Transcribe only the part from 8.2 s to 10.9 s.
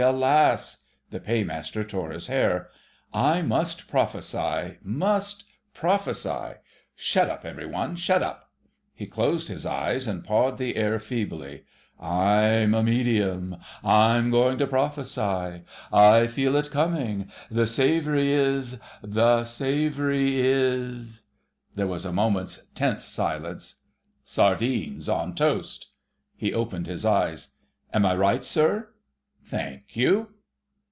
up!" He closed his eyes and pawed the